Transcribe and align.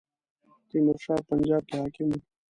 تیمور 0.67 0.97
شاه 1.03 1.19
په 1.21 1.25
پنجاب 1.29 1.63
کې 1.67 1.75
حاکم 1.81 2.07
وو. 2.11 2.19